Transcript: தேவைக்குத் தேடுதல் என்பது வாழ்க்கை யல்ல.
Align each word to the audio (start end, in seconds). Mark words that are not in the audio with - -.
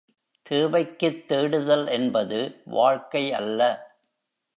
தேவைக்குத் 0.45 1.27
தேடுதல் 1.27 1.87
என்பது 1.87 2.39
வாழ்க்கை 2.65 3.31
யல்ல. 3.31 3.61